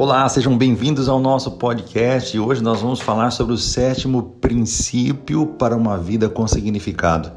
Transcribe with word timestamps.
Olá, 0.00 0.28
sejam 0.28 0.56
bem-vindos 0.56 1.08
ao 1.08 1.18
nosso 1.18 1.50
podcast. 1.50 2.38
Hoje 2.38 2.62
nós 2.62 2.80
vamos 2.80 3.00
falar 3.00 3.32
sobre 3.32 3.52
o 3.52 3.58
sétimo 3.58 4.36
princípio 4.40 5.44
para 5.44 5.76
uma 5.76 5.98
vida 5.98 6.28
com 6.28 6.46
significado. 6.46 7.32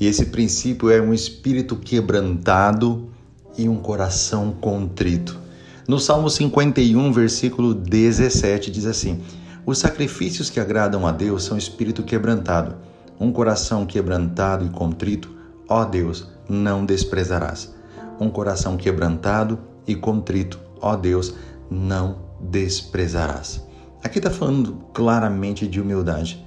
E 0.00 0.06
esse 0.06 0.24
princípio 0.24 0.88
é 0.88 0.98
um 0.98 1.12
espírito 1.12 1.76
quebrantado 1.76 3.10
e 3.58 3.68
um 3.68 3.76
coração 3.76 4.50
contrito. 4.50 5.38
No 5.86 6.00
Salmo 6.00 6.30
51, 6.30 7.12
versículo 7.12 7.74
17, 7.74 8.70
diz 8.70 8.86
assim: 8.86 9.20
Os 9.66 9.76
sacrifícios 9.76 10.48
que 10.48 10.58
agradam 10.58 11.06
a 11.06 11.12
Deus 11.12 11.44
são 11.44 11.58
espírito 11.58 12.02
quebrantado, 12.02 12.76
um 13.20 13.30
coração 13.30 13.84
quebrantado 13.84 14.64
e 14.64 14.70
contrito, 14.70 15.28
ó 15.68 15.84
Deus, 15.84 16.26
não 16.48 16.86
desprezarás. 16.86 17.74
Um 18.18 18.30
coração 18.30 18.78
quebrantado 18.78 19.58
e 19.86 19.94
contrito, 19.94 20.58
ó 20.80 20.96
Deus, 20.96 21.34
não 21.70 22.18
desprezarás. 22.40 23.64
Aqui 24.02 24.18
está 24.18 24.30
falando 24.30 24.72
claramente 24.92 25.68
de 25.68 25.80
humildade. 25.80 26.44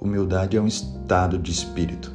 Humildade 0.00 0.56
é 0.56 0.60
um 0.60 0.66
estado 0.66 1.38
de 1.38 1.50
espírito. 1.50 2.12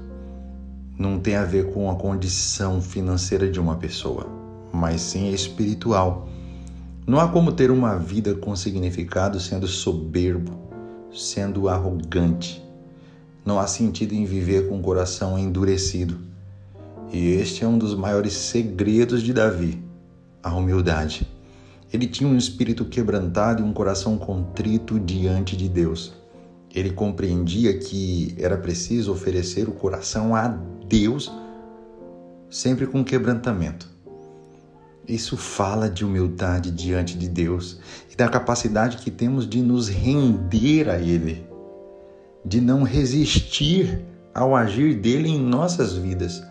Não 0.97 1.19
tem 1.19 1.35
a 1.35 1.43
ver 1.43 1.73
com 1.73 1.89
a 1.89 1.95
condição 1.95 2.81
financeira 2.81 3.49
de 3.49 3.59
uma 3.59 3.75
pessoa, 3.77 4.27
mas 4.71 5.01
sim 5.01 5.31
espiritual. 5.33 6.29
Não 7.07 7.19
há 7.19 7.27
como 7.27 7.51
ter 7.51 7.71
uma 7.71 7.97
vida 7.97 8.35
com 8.35 8.55
significado 8.55 9.39
sendo 9.39 9.67
soberbo, 9.67 10.53
sendo 11.11 11.67
arrogante. 11.67 12.63
Não 13.43 13.59
há 13.59 13.67
sentido 13.67 14.13
em 14.13 14.23
viver 14.23 14.69
com 14.69 14.79
o 14.79 14.81
coração 14.81 15.37
endurecido. 15.37 16.17
E 17.11 17.31
este 17.33 17.63
é 17.63 17.67
um 17.67 17.77
dos 17.77 17.95
maiores 17.95 18.33
segredos 18.33 19.21
de 19.21 19.33
Davi, 19.33 19.83
a 20.41 20.53
humildade. 20.53 21.27
Ele 21.93 22.07
tinha 22.07 22.27
um 22.27 22.35
espírito 22.35 22.85
quebrantado 22.85 23.61
e 23.61 23.63
um 23.63 23.71
coração 23.71 24.17
contrito 24.17 24.99
diante 24.99 25.55
de 25.55 25.69
Deus. 25.69 26.11
Ele 26.73 26.89
compreendia 26.89 27.77
que 27.77 28.35
era 28.39 28.57
preciso 28.57 29.11
oferecer 29.11 29.69
o 29.69 29.73
coração 29.73 30.35
a 30.35 30.47
Deus 30.47 31.31
sempre 32.49 32.87
com 32.87 33.03
quebrantamento. 33.03 33.87
Isso 35.07 35.37
fala 35.37 35.87
de 35.87 36.03
humildade 36.03 36.71
diante 36.71 37.15
de 37.15 37.29
Deus 37.29 37.79
e 38.11 38.15
da 38.15 38.27
capacidade 38.27 38.97
que 38.97 39.11
temos 39.11 39.47
de 39.47 39.61
nos 39.61 39.87
render 39.87 40.89
a 40.89 40.97
Ele, 40.97 41.45
de 42.43 42.59
não 42.59 42.81
resistir 42.81 44.03
ao 44.33 44.55
agir 44.55 44.95
dele 44.95 45.29
em 45.29 45.39
nossas 45.39 45.93
vidas, 45.93 46.41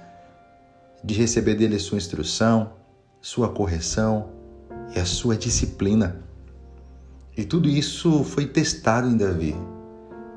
de 1.02 1.14
receber 1.14 1.56
dele 1.56 1.80
sua 1.80 1.98
instrução, 1.98 2.74
sua 3.20 3.48
correção, 3.48 4.41
e 4.94 4.98
a 4.98 5.04
sua 5.04 5.36
disciplina. 5.36 6.22
E 7.36 7.44
tudo 7.44 7.68
isso 7.68 8.24
foi 8.24 8.46
testado 8.46 9.08
em 9.08 9.16
Davi, 9.16 9.56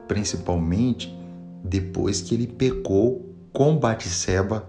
principalmente 0.08 1.14
depois 1.64 2.22
que 2.22 2.34
ele 2.34 2.48
pecou 2.48 3.36
com 3.52 3.78
Batseba 3.78 4.67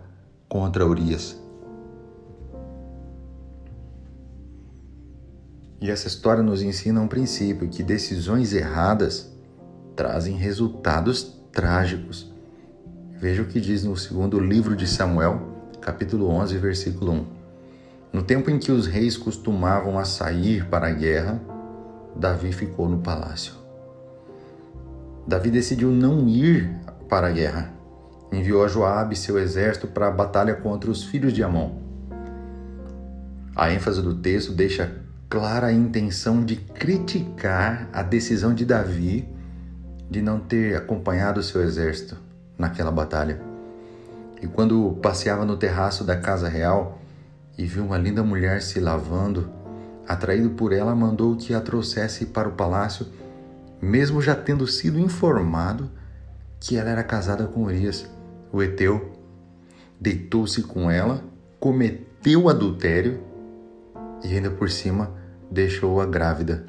contra 0.49 0.87
Urias. 0.87 1.41
E 5.81 5.91
essa 5.91 6.09
história 6.09 6.43
nos 6.43 6.63
ensina 6.63 7.01
um 7.01 7.07
princípio 7.07 7.69
que 7.69 7.83
decisões 7.83 8.53
erradas 8.53 9.31
trazem 9.95 10.37
resultados 10.37 11.39
trágicos. 11.53 12.33
Veja 13.19 13.43
o 13.43 13.47
que 13.47 13.61
diz 13.61 13.85
no 13.85 13.97
segundo 13.97 14.41
livro 14.41 14.75
de 14.75 14.87
Samuel, 14.87 15.71
capítulo 15.81 16.29
11, 16.29 16.59
versículo 16.59 17.13
1. 17.13 17.36
No 18.17 18.23
tempo 18.23 18.51
em 18.51 18.59
que 18.59 18.73
os 18.73 18.87
reis 18.87 19.15
costumavam 19.15 19.99
a 19.99 20.05
sair 20.07 20.65
para 20.71 20.87
a 20.87 20.91
guerra, 20.91 21.39
Davi 22.17 22.51
ficou 22.51 22.89
no 22.89 22.97
palácio. 22.97 23.53
Davi 25.27 25.51
decidiu 25.51 25.91
não 25.91 26.27
ir 26.27 26.67
para 27.11 27.27
a 27.27 27.31
guerra. 27.31 27.75
Enviou 28.33 28.65
a 28.65 28.69
Joabe 28.69 29.15
seu 29.15 29.39
exército 29.39 29.87
para 29.87 30.09
a 30.09 30.11
batalha 30.11 30.55
contra 30.55 30.91
os 30.91 31.05
filhos 31.05 31.31
de 31.31 31.43
Amon. 31.43 31.73
A 33.55 33.71
ênfase 33.71 34.01
do 34.01 34.15
texto 34.15 34.51
deixa 34.51 34.97
clara 35.29 35.67
a 35.67 35.73
intenção 35.75 36.43
de 36.43 36.57
criticar 36.57 37.87
a 37.93 38.03
decisão 38.03 38.55
de 38.55 38.65
Davi 38.65 39.29
de 40.09 40.23
não 40.23 40.41
ter 40.41 40.75
acompanhado 40.75 41.43
seu 41.43 41.61
exército 41.61 42.17
naquela 42.57 42.91
batalha. 42.91 43.39
E 44.41 44.47
quando 44.47 44.99
passeava 45.03 45.45
no 45.45 45.59
terraço 45.59 46.03
da 46.03 46.17
casa 46.17 46.49
real, 46.49 47.03
e 47.57 47.65
viu 47.65 47.85
uma 47.85 47.99
linda 47.99 48.23
mulher 48.23 48.63
se 48.63 48.81
lavando. 48.81 49.51
Atraído 50.07 50.51
por 50.51 50.73
ela, 50.73 50.95
mandou 50.95 51.37
que 51.37 51.55
a 51.55 51.61
trouxesse 51.61 52.27
para 52.27 52.49
o 52.49 52.53
palácio, 52.53 53.07
mesmo 53.81 54.23
já 54.23 54.35
tendo 54.35 54.67
sido 54.67 54.99
informado 54.99 55.91
que 56.61 56.77
ela 56.77 56.91
era 56.91 57.03
casada 57.03 57.47
com 57.47 57.65
Urias, 57.65 58.09
o 58.53 58.63
Eteu. 58.63 59.13
Deitou-se 60.01 60.63
com 60.63 60.91
ela, 60.91 61.23
cometeu 61.59 62.49
adultério 62.49 63.21
e 64.23 64.35
ainda 64.35 64.51
por 64.51 64.71
cima 64.71 65.13
deixou-a 65.51 66.07
grávida. 66.07 66.67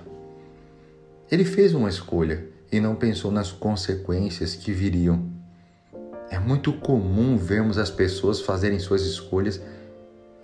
Ele 1.30 1.44
fez 1.44 1.74
uma 1.74 1.90
escolha 1.90 2.48
e 2.72 2.80
não 2.80 2.96
pensou 2.96 3.32
nas 3.32 3.52
consequências 3.52 4.56
que 4.56 4.72
viriam. 4.72 5.30
É 6.30 6.40
muito 6.40 6.74
comum 6.74 7.38
vermos 7.38 7.78
as 7.78 7.90
pessoas 7.90 8.42
fazerem 8.42 8.80
suas 8.80 9.02
escolhas 9.04 9.62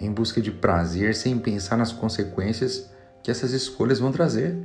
em 0.06 0.12
busca 0.12 0.42
de 0.42 0.52
prazer 0.52 1.16
sem 1.16 1.40
pensar 1.40 1.78
nas 1.78 1.94
consequências 1.94 2.90
que 3.24 3.32
essas 3.32 3.54
escolhas 3.54 4.00
vão 4.00 4.12
trazer. 4.12 4.58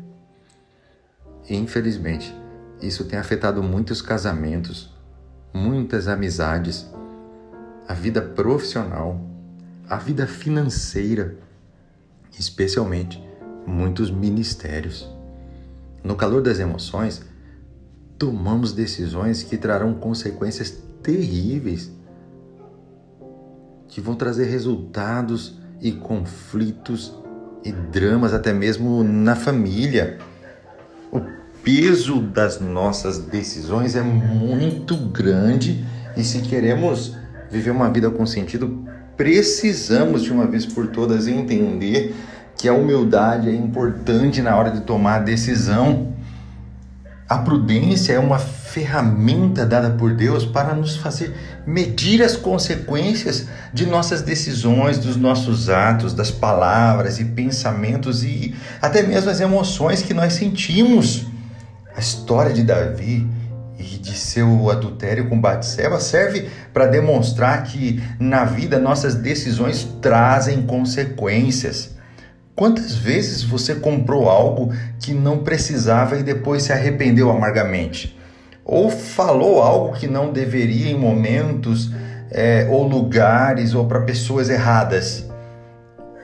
Infelizmente, 1.49 2.35
isso 2.83 3.05
tem 3.05 3.19
afetado 3.19 3.63
muitos 3.63 4.03
casamentos, 4.03 4.93
muitas 5.55 6.09
amizades, 6.09 6.87
a 7.87 7.95
vida 7.95 8.21
profissional, 8.21 9.21
a 9.89 9.97
vida 9.97 10.27
financeira, 10.27 11.37
especialmente 12.37 13.23
muitos 13.65 14.11
ministérios. 14.11 15.09
No 16.03 16.17
calor 16.17 16.43
das 16.43 16.59
emoções, 16.59 17.23
tomamos 18.19 18.73
decisões 18.73 19.45
que 19.45 19.57
trarão 19.57 19.95
consequências 19.95 20.83
terríveis 21.03 21.93
que 23.89 24.01
vão 24.01 24.15
trazer 24.15 24.45
resultados 24.45 25.59
e 25.81 25.93
conflitos 25.93 27.15
e 27.65 27.73
dramas 27.73 28.33
até 28.33 28.53
mesmo 28.53 29.03
na 29.03 29.35
família. 29.35 30.19
O 31.11 31.21
peso 31.63 32.21
das 32.21 32.61
nossas 32.61 33.19
decisões 33.19 33.97
é 33.97 34.03
muito 34.03 34.97
grande 34.97 35.85
e 36.17 36.23
se 36.23 36.43
queremos 36.43 37.17
viver 37.51 37.71
uma 37.71 37.91
vida 37.91 38.11
com 38.11 38.27
sentido, 38.27 38.85
precisamos 39.17 40.23
de 40.23 40.33
uma 40.33 40.47
vez 40.47 40.67
por 40.67 40.89
todas 40.89 41.27
entender 41.27 42.15
que 42.57 42.69
a 42.69 42.75
humildade 42.75 43.49
é 43.49 43.55
importante 43.55 44.43
na 44.43 44.57
hora 44.57 44.71
de 44.71 44.81
tomar 44.81 45.17
a 45.17 45.21
decisão. 45.21 46.13
A 47.29 47.37
prudência 47.37 48.15
é 48.15 48.19
uma 48.19 48.39
ferramenta 48.39 49.67
dada 49.67 49.91
por 49.91 50.15
Deus 50.15 50.47
para 50.47 50.75
nos 50.75 50.97
fazer 50.97 51.37
medir 51.67 52.23
as 52.23 52.37
consequências 52.37 53.47
de 53.71 53.85
nossas 53.85 54.23
decisões, 54.23 54.97
dos 54.97 55.15
nossos 55.15 55.69
atos, 55.69 56.15
das 56.15 56.31
palavras 56.31 57.21
e 57.21 57.27
pensamentos 57.27 58.25
e 58.25 58.55
até 58.81 59.03
mesmo 59.03 59.29
as 59.29 59.41
emoções 59.41 60.01
que 60.01 60.15
nós 60.15 60.33
sentimos. 60.33 61.27
A 61.95 62.01
história 62.01 62.55
de 62.55 62.63
Davi 62.63 63.29
e 63.79 63.83
de 63.83 64.17
seu 64.17 64.71
adultério 64.71 65.29
com 65.29 65.39
Batseba 65.39 66.01
serve 66.01 66.49
para 66.73 66.87
demonstrar 66.87 67.63
que 67.65 68.03
na 68.19 68.47
vida 68.47 68.79
nossas 68.79 69.15
decisões 69.15 69.87
trazem 70.01 70.63
consequências. 70.63 71.98
Quantas 72.59 72.95
vezes 72.95 73.43
você 73.43 73.75
comprou 73.77 74.29
algo 74.29 74.75
que 75.01 75.15
não 75.15 75.39
precisava 75.39 76.19
e 76.19 76.23
depois 76.23 76.65
se 76.65 76.73
arrependeu 76.73 77.31
amargamente? 77.31 78.19
ou 78.69 78.91
falou 78.91 79.63
algo 79.63 79.97
que 79.97 80.07
não 80.07 80.31
deveria 80.31 80.91
em 80.91 80.99
momentos 80.99 81.91
é, 82.31 82.69
ou 82.71 82.87
lugares 82.87 83.75
ou 83.75 83.87
para 83.87 84.03
pessoas 84.03 84.51
erradas. 84.51 85.25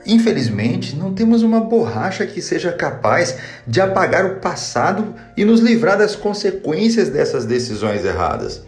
Infelizmente, 0.05 0.95
não 0.95 1.11
temos 1.11 1.41
uma 1.41 1.59
borracha 1.59 2.27
que 2.27 2.39
seja 2.39 2.71
capaz 2.71 3.39
de 3.65 3.81
apagar 3.81 4.23
o 4.27 4.35
passado 4.35 5.15
e 5.35 5.43
nos 5.43 5.59
livrar 5.59 5.97
das 5.97 6.15
consequências 6.15 7.09
dessas 7.09 7.45
decisões 7.45 8.05
erradas. 8.05 8.61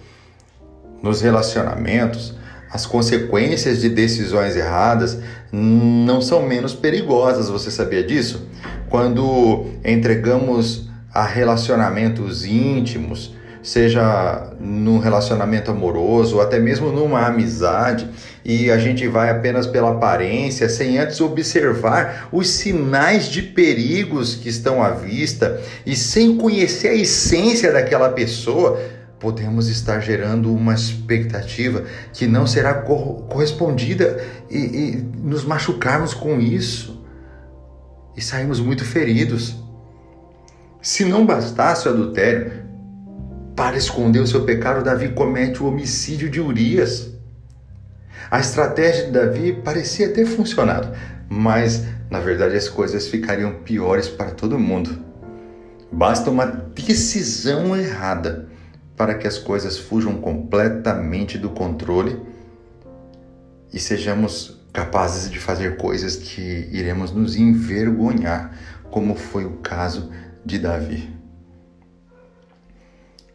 Nos 1.03 1.21
relacionamentos, 1.21 2.33
as 2.71 2.85
consequências 2.85 3.81
de 3.81 3.89
decisões 3.89 4.55
erradas 4.55 5.19
não 5.51 6.21
são 6.21 6.43
menos 6.45 6.73
perigosas, 6.73 7.49
você 7.49 7.71
sabia 7.71 8.03
disso? 8.03 8.47
Quando 8.89 9.67
entregamos 9.83 10.89
a 11.13 11.25
relacionamentos 11.25 12.45
íntimos, 12.45 13.35
seja 13.63 14.53
num 14.59 14.97
relacionamento 14.97 15.71
amoroso 15.71 16.37
ou 16.37 16.41
até 16.41 16.59
mesmo 16.59 16.89
numa 16.89 17.25
amizade, 17.25 18.07
e 18.45 18.71
a 18.71 18.77
gente 18.77 19.07
vai 19.07 19.29
apenas 19.29 19.67
pela 19.67 19.91
aparência, 19.91 20.69
sem 20.69 20.97
antes 20.97 21.19
observar 21.19 22.29
os 22.31 22.47
sinais 22.47 23.27
de 23.27 23.41
perigos 23.41 24.35
que 24.35 24.47
estão 24.47 24.81
à 24.81 24.91
vista 24.91 25.61
e 25.85 25.97
sem 25.97 26.37
conhecer 26.37 26.89
a 26.89 26.95
essência 26.95 27.71
daquela 27.71 28.09
pessoa, 28.09 28.79
podemos 29.19 29.67
estar 29.67 29.99
gerando 29.99 30.53
uma 30.53 30.73
expectativa 30.73 31.83
que 32.13 32.27
não 32.27 32.45
será 32.45 32.73
correspondida 32.75 34.23
e, 34.49 34.57
e 34.57 34.95
nos 35.17 35.43
machucarmos 35.43 36.13
com 36.13 36.39
isso 36.39 37.03
e 38.15 38.21
saímos 38.21 38.59
muito 38.59 38.85
feridos. 38.85 39.55
Se 40.81 41.03
não 41.03 41.25
bastasse 41.25 41.87
o 41.87 41.91
adultério, 41.91 42.65
para 43.55 43.75
esconder 43.75 44.19
o 44.19 44.27
seu 44.27 44.43
pecado, 44.43 44.83
Davi 44.83 45.09
comete 45.09 45.63
o 45.63 45.67
homicídio 45.67 46.29
de 46.29 46.39
Urias. 46.39 47.09
A 48.29 48.39
estratégia 48.39 49.05
de 49.05 49.11
Davi 49.11 49.51
parecia 49.51 50.09
ter 50.09 50.25
funcionado, 50.25 50.95
mas 51.27 51.83
na 52.09 52.19
verdade 52.19 52.55
as 52.55 52.69
coisas 52.69 53.07
ficariam 53.07 53.55
piores 53.63 54.07
para 54.07 54.29
todo 54.29 54.59
mundo. 54.59 54.99
Basta 55.91 56.29
uma 56.29 56.45
decisão 56.45 57.75
errada 57.75 58.47
para 58.97 59.13
que 59.13 59.27
as 59.27 59.37
coisas 59.37 59.77
fujam 59.77 60.17
completamente 60.17 61.37
do 61.37 61.51
controle 61.51 62.19
e 63.71 63.79
sejamos 63.79 64.59
capazes 64.73 65.29
de 65.29 65.39
fazer 65.39 65.77
coisas 65.77 66.15
que 66.15 66.67
iremos 66.71 67.11
nos 67.11 67.35
envergonhar, 67.35 68.57
como 68.89 69.15
foi 69.15 69.45
o 69.45 69.57
caso 69.57 70.11
de 70.43 70.59
Davi. 70.59 71.09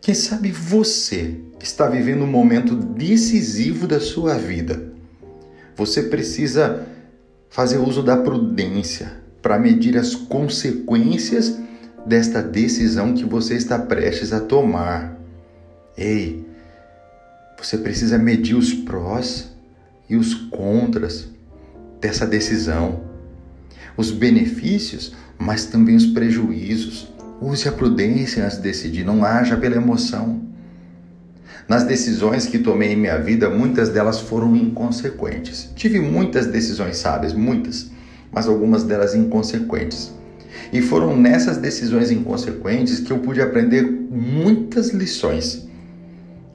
Quem 0.01 0.15
sabe 0.15 0.51
você 0.51 1.41
está 1.61 1.89
vivendo 1.89 2.25
um 2.25 2.31
momento 2.31 2.75
decisivo 2.75 3.87
da 3.87 4.01
sua 4.01 4.35
vida. 4.35 4.93
Você 5.77 6.03
precisa 6.03 6.85
fazer 7.49 7.79
uso 7.79 8.03
da 8.03 8.17
prudência 8.17 9.13
para 9.41 9.59
medir 9.61 9.97
as 9.97 10.15
consequências 10.15 11.57
desta 12.05 12.43
decisão 12.43 13.15
que 13.15 13.25
você 13.25 13.55
está 13.55 13.79
prestes 13.79 14.33
a 14.33 14.41
tomar. 14.41 15.22
Ei, 15.97 16.45
você 17.59 17.77
precisa 17.77 18.19
medir 18.19 18.57
os 18.57 18.73
prós 18.73 19.53
e 20.09 20.17
os 20.17 20.35
contras 20.35 21.29
dessa 22.01 22.27
decisão, 22.27 23.03
os 23.97 24.11
benefícios, 24.11 25.15
mas 25.39 25.67
também 25.67 25.95
os 25.95 26.07
prejuízos. 26.07 27.13
Use 27.41 27.69
a 27.69 27.73
prudência 27.73 28.45
antes 28.45 28.57
de 28.57 28.63
decidir, 28.63 29.05
não 29.05 29.25
haja 29.25 29.57
pela 29.57 29.77
emoção. 29.77 30.41
Nas 31.69 31.85
decisões 31.85 32.47
que 32.47 32.59
tomei 32.59 32.93
em 32.93 32.97
minha 32.97 33.19
vida, 33.19 33.51
muitas 33.51 33.89
delas 33.89 34.19
foram 34.21 34.57
inconsequentes. 34.57 35.71
Tive 35.77 36.01
muitas 36.01 36.47
decisões 36.47 36.97
sábias, 36.97 37.33
muitas, 37.33 37.91
mas 38.33 38.49
algumas 38.49 38.83
delas 38.83 39.15
inconsequentes. 39.15 40.13
E 40.73 40.81
foram 40.81 41.17
nessas 41.17 41.59
decisões 41.59 42.11
inconsequentes 42.11 42.99
que 42.99 43.13
eu 43.13 43.19
pude 43.19 43.41
aprender 43.41 43.83
muitas 43.83 44.91
lições 44.91 45.71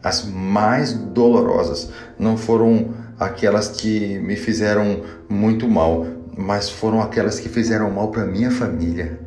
as 0.03 0.25
mais 0.25 0.93
dolorosas 0.93 1.89
não 2.17 2.37
foram 2.37 2.93
aquelas 3.19 3.69
que 3.69 4.19
me 4.19 4.35
fizeram 4.35 5.01
muito 5.27 5.67
mal, 5.67 6.05
mas 6.37 6.69
foram 6.69 7.01
aquelas 7.01 7.39
que 7.39 7.49
fizeram 7.49 7.89
mal 7.91 8.09
para 8.09 8.25
minha 8.25 8.51
família. 8.51 9.19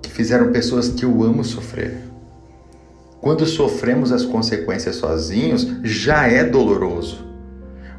Que 0.00 0.10
fizeram 0.10 0.52
pessoas 0.52 0.88
que 0.88 1.04
eu 1.04 1.22
amo 1.22 1.44
sofrer. 1.44 1.98
Quando 3.20 3.46
sofremos 3.46 4.10
as 4.10 4.24
consequências 4.24 4.96
sozinhos, 4.96 5.66
já 5.82 6.26
é 6.26 6.44
doloroso. 6.44 7.24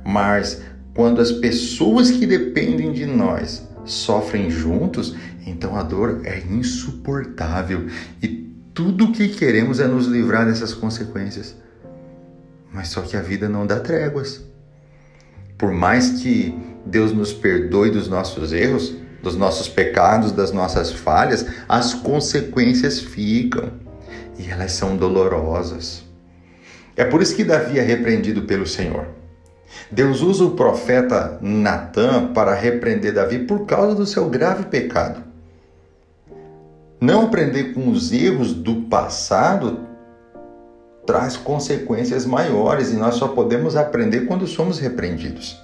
Mas 0.05 0.61
quando 0.93 1.21
as 1.21 1.31
pessoas 1.31 2.11
que 2.11 2.25
dependem 2.25 2.91
de 2.91 3.05
nós 3.05 3.67
sofrem 3.85 4.49
juntos, 4.49 5.15
então 5.45 5.75
a 5.75 5.83
dor 5.83 6.21
é 6.23 6.39
insuportável 6.39 7.87
e 8.21 8.27
tudo 8.73 9.05
o 9.05 9.11
que 9.11 9.29
queremos 9.29 9.79
é 9.79 9.87
nos 9.87 10.07
livrar 10.07 10.45
dessas 10.45 10.73
consequências. 10.73 11.55
Mas 12.71 12.87
só 12.87 13.01
que 13.01 13.15
a 13.15 13.21
vida 13.21 13.47
não 13.47 13.67
dá 13.67 13.79
tréguas. 13.79 14.43
Por 15.57 15.71
mais 15.71 16.21
que 16.21 16.57
Deus 16.85 17.13
nos 17.13 17.31
perdoe 17.31 17.91
dos 17.91 18.07
nossos 18.07 18.51
erros, 18.51 18.95
dos 19.21 19.35
nossos 19.35 19.69
pecados, 19.69 20.31
das 20.31 20.51
nossas 20.51 20.91
falhas, 20.91 21.45
as 21.69 21.93
consequências 21.93 22.99
ficam 22.99 23.71
e 24.39 24.49
elas 24.49 24.71
são 24.71 24.97
dolorosas. 24.97 26.03
É 26.95 27.05
por 27.05 27.21
isso 27.21 27.35
que 27.35 27.43
Davi 27.43 27.77
é 27.77 27.83
repreendido 27.83 28.41
pelo 28.41 28.65
Senhor. 28.65 29.07
Deus 29.91 30.21
usa 30.21 30.43
o 30.43 30.55
profeta 30.55 31.37
Natã 31.41 32.33
para 32.33 32.53
repreender 32.53 33.13
Davi 33.13 33.39
por 33.39 33.65
causa 33.65 33.95
do 33.95 34.05
seu 34.05 34.29
grave 34.29 34.65
pecado. 34.65 35.32
Não 37.03 37.23
aprender 37.23 37.73
com 37.73 37.89
os 37.89 38.13
erros 38.13 38.53
do 38.53 38.75
passado 38.83 39.81
traz 41.05 41.35
consequências 41.35 42.25
maiores 42.25 42.93
e 42.93 42.95
nós 42.95 43.15
só 43.15 43.27
podemos 43.27 43.75
aprender 43.75 44.21
quando 44.21 44.47
somos 44.47 44.79
repreendidos. 44.79 45.61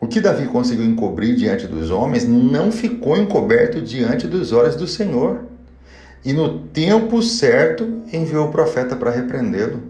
O 0.00 0.08
que 0.08 0.20
Davi 0.20 0.48
conseguiu 0.48 0.84
encobrir 0.84 1.36
diante 1.36 1.68
dos 1.68 1.92
homens 1.92 2.26
não 2.26 2.72
ficou 2.72 3.16
encoberto 3.16 3.80
diante 3.80 4.26
dos 4.26 4.50
olhos 4.50 4.74
do 4.74 4.88
Senhor. 4.88 5.44
E 6.24 6.32
no 6.32 6.58
tempo 6.58 7.22
certo 7.22 8.02
enviou 8.12 8.48
o 8.48 8.50
profeta 8.50 8.96
para 8.96 9.12
repreendê-lo. 9.12 9.80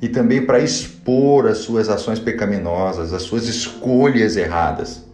E 0.00 0.08
também 0.08 0.46
para 0.46 0.60
expor 0.60 1.48
as 1.48 1.58
suas 1.58 1.88
ações 1.88 2.20
pecaminosas, 2.20 3.12
as 3.12 3.22
suas 3.22 3.48
escolhas 3.48 4.36
erradas. 4.36 5.04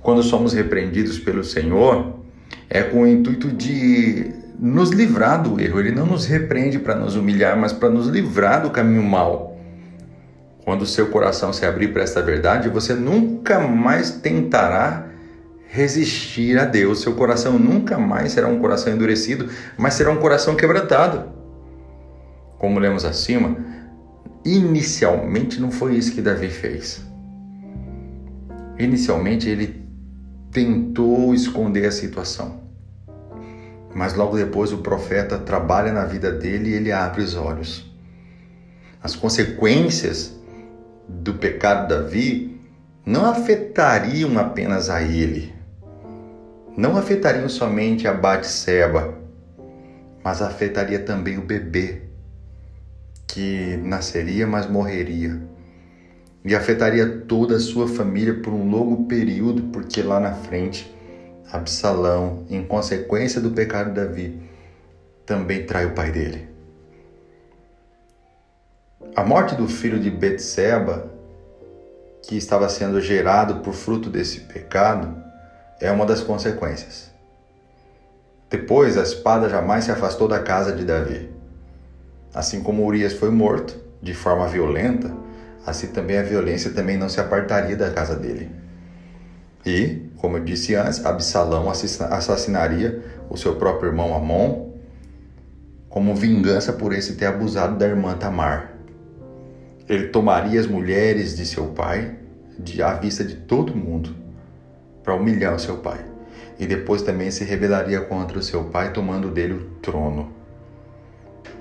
Quando 0.00 0.22
somos 0.22 0.54
repreendidos 0.54 1.18
pelo 1.18 1.44
Senhor, 1.44 2.21
é 2.68 2.82
com 2.82 3.02
o 3.02 3.06
intuito 3.06 3.48
de 3.48 4.32
nos 4.58 4.90
livrar 4.90 5.42
do 5.42 5.60
erro. 5.60 5.80
Ele 5.80 5.90
não 5.90 6.06
nos 6.06 6.24
repreende 6.24 6.78
para 6.78 6.94
nos 6.94 7.16
humilhar, 7.16 7.56
mas 7.56 7.72
para 7.72 7.90
nos 7.90 8.06
livrar 8.06 8.62
do 8.62 8.70
caminho 8.70 9.02
mau. 9.02 9.58
Quando 10.64 10.82
o 10.82 10.86
seu 10.86 11.08
coração 11.08 11.52
se 11.52 11.66
abrir 11.66 11.88
para 11.92 12.02
esta 12.02 12.22
verdade, 12.22 12.68
você 12.68 12.94
nunca 12.94 13.58
mais 13.58 14.12
tentará 14.12 15.08
resistir 15.66 16.58
a 16.58 16.64
Deus. 16.64 17.00
Seu 17.00 17.14
coração 17.14 17.58
nunca 17.58 17.98
mais 17.98 18.32
será 18.32 18.46
um 18.46 18.60
coração 18.60 18.92
endurecido, 18.92 19.48
mas 19.76 19.94
será 19.94 20.10
um 20.10 20.18
coração 20.18 20.54
quebrantado. 20.54 21.24
Como 22.58 22.78
lemos 22.78 23.04
acima, 23.04 23.56
inicialmente 24.44 25.60
não 25.60 25.72
foi 25.72 25.96
isso 25.96 26.12
que 26.12 26.22
Davi 26.22 26.48
fez. 26.48 27.04
Inicialmente 28.78 29.48
ele 29.48 29.81
tentou 30.52 31.34
esconder 31.34 31.86
a 31.86 31.90
situação. 31.90 32.60
Mas 33.94 34.14
logo 34.14 34.36
depois 34.36 34.72
o 34.72 34.78
profeta 34.78 35.38
trabalha 35.38 35.92
na 35.92 36.04
vida 36.04 36.30
dele 36.30 36.70
e 36.70 36.74
ele 36.74 36.92
abre 36.92 37.22
os 37.22 37.34
olhos. 37.34 37.90
As 39.02 39.16
consequências 39.16 40.34
do 41.08 41.34
pecado 41.34 41.88
de 41.88 41.94
Davi 41.94 42.60
não 43.04 43.24
afetariam 43.24 44.38
apenas 44.38 44.88
a 44.88 45.02
ele, 45.02 45.52
não 46.76 46.96
afetariam 46.96 47.48
somente 47.48 48.06
a 48.06 48.14
Batseba, 48.14 49.18
mas 50.22 50.40
afetaria 50.40 51.00
também 51.00 51.36
o 51.36 51.42
bebê 51.42 52.02
que 53.26 53.76
nasceria, 53.82 54.46
mas 54.46 54.68
morreria 54.68 55.51
e 56.44 56.54
afetaria 56.54 57.08
toda 57.28 57.56
a 57.56 57.60
sua 57.60 57.86
família 57.86 58.34
por 58.34 58.52
um 58.52 58.68
longo 58.68 59.04
período, 59.06 59.62
porque 59.64 60.02
lá 60.02 60.18
na 60.18 60.32
frente, 60.32 60.92
Absalão, 61.50 62.44
em 62.50 62.64
consequência 62.64 63.40
do 63.40 63.50
pecado 63.50 63.90
de 63.90 63.96
Davi, 63.96 64.42
também 65.24 65.64
trai 65.64 65.86
o 65.86 65.94
pai 65.94 66.10
dele. 66.10 66.48
A 69.14 69.22
morte 69.22 69.54
do 69.54 69.68
filho 69.68 70.00
de 70.00 70.10
Betseba, 70.10 71.10
que 72.22 72.36
estava 72.36 72.68
sendo 72.68 73.00
gerado 73.00 73.56
por 73.56 73.74
fruto 73.74 74.08
desse 74.08 74.40
pecado, 74.40 75.14
é 75.80 75.90
uma 75.90 76.06
das 76.06 76.22
consequências. 76.22 77.10
Depois, 78.48 78.96
a 78.96 79.02
espada 79.02 79.48
jamais 79.48 79.84
se 79.84 79.90
afastou 79.90 80.28
da 80.28 80.38
casa 80.38 80.72
de 80.72 80.84
Davi. 80.84 81.30
Assim 82.34 82.62
como 82.62 82.86
Urias 82.86 83.12
foi 83.12 83.30
morto 83.30 83.78
de 84.00 84.14
forma 84.14 84.46
violenta, 84.46 85.14
assim 85.66 85.88
também 85.88 86.18
a 86.18 86.22
violência 86.22 86.70
também 86.70 86.96
não 86.96 87.08
se 87.08 87.20
apartaria 87.20 87.76
da 87.76 87.90
casa 87.90 88.16
dele. 88.16 88.50
E, 89.64 90.10
como 90.16 90.36
eu 90.36 90.44
disse 90.44 90.74
antes, 90.74 91.04
Absalão 91.04 91.70
assassinaria 91.70 93.02
o 93.30 93.36
seu 93.36 93.56
próprio 93.56 93.90
irmão 93.90 94.14
Amon 94.14 94.72
como 95.88 96.14
vingança 96.14 96.72
por 96.72 96.92
esse 96.92 97.16
ter 97.16 97.26
abusado 97.26 97.76
da 97.76 97.86
irmã 97.86 98.16
Tamar. 98.16 98.72
Ele 99.88 100.08
tomaria 100.08 100.58
as 100.58 100.66
mulheres 100.66 101.36
de 101.36 101.44
seu 101.44 101.66
pai 101.66 102.16
de, 102.58 102.82
à 102.82 102.94
vista 102.94 103.22
de 103.22 103.36
todo 103.36 103.76
mundo 103.76 104.16
para 105.02 105.14
humilhar 105.14 105.54
o 105.54 105.58
seu 105.58 105.78
pai. 105.78 106.12
e 106.58 106.66
depois 106.66 107.02
também 107.02 107.30
se 107.30 107.44
rebelaria 107.44 108.00
contra 108.02 108.38
o 108.38 108.42
seu 108.42 108.64
pai, 108.64 108.92
tomando 108.92 109.30
dele 109.30 109.54
o 109.54 109.64
trono. 109.80 110.32